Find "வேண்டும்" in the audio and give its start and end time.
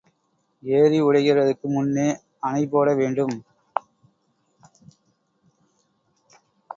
2.93-3.35